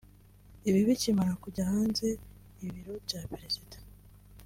Ibi 0.69 0.79
bikimara 0.87 1.31
kujya 1.43 1.63
hanze 1.71 2.07
Ibiro 2.65 2.93
bya 3.05 3.19
Perezida 3.33 3.75